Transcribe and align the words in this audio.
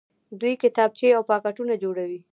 دوی 0.39 0.53
کتابچې 0.63 1.09
او 1.17 1.23
پاکټونه 1.29 1.73
جوړوي. 1.83 2.19